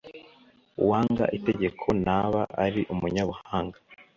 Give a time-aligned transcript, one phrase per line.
[0.81, 3.77] Uwanga itegeko ntaba ari umunyabuhanga,